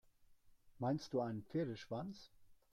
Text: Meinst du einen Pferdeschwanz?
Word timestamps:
Meinst 0.79 1.13
du 1.13 1.21
einen 1.21 1.43
Pferdeschwanz? 1.43 2.31